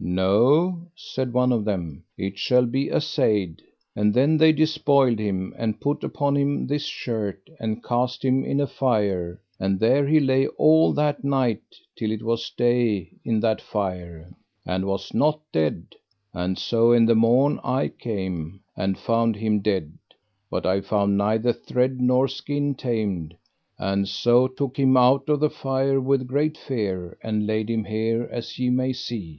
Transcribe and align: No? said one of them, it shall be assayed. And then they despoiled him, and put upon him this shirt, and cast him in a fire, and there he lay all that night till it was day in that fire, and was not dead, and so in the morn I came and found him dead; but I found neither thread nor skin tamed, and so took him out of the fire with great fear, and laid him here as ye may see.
No? 0.00 0.82
said 0.94 1.32
one 1.32 1.50
of 1.50 1.64
them, 1.64 2.04
it 2.16 2.38
shall 2.38 2.66
be 2.66 2.88
assayed. 2.88 3.62
And 3.96 4.14
then 4.14 4.36
they 4.38 4.52
despoiled 4.52 5.18
him, 5.18 5.52
and 5.58 5.80
put 5.80 6.04
upon 6.04 6.36
him 6.36 6.68
this 6.68 6.84
shirt, 6.86 7.50
and 7.58 7.82
cast 7.82 8.24
him 8.24 8.44
in 8.44 8.60
a 8.60 8.68
fire, 8.68 9.40
and 9.58 9.80
there 9.80 10.06
he 10.06 10.20
lay 10.20 10.46
all 10.50 10.92
that 10.92 11.24
night 11.24 11.64
till 11.96 12.12
it 12.12 12.22
was 12.22 12.48
day 12.56 13.10
in 13.24 13.40
that 13.40 13.60
fire, 13.60 14.32
and 14.64 14.84
was 14.86 15.12
not 15.12 15.40
dead, 15.52 15.96
and 16.32 16.56
so 16.58 16.92
in 16.92 17.04
the 17.04 17.16
morn 17.16 17.58
I 17.64 17.88
came 17.88 18.60
and 18.76 18.96
found 18.96 19.34
him 19.34 19.58
dead; 19.58 19.98
but 20.48 20.64
I 20.64 20.80
found 20.80 21.16
neither 21.18 21.52
thread 21.52 22.00
nor 22.00 22.28
skin 22.28 22.76
tamed, 22.76 23.34
and 23.80 24.06
so 24.06 24.46
took 24.46 24.76
him 24.76 24.96
out 24.96 25.28
of 25.28 25.40
the 25.40 25.50
fire 25.50 26.00
with 26.00 26.28
great 26.28 26.56
fear, 26.56 27.18
and 27.20 27.48
laid 27.48 27.68
him 27.68 27.82
here 27.82 28.28
as 28.30 28.60
ye 28.60 28.70
may 28.70 28.92
see. 28.92 29.36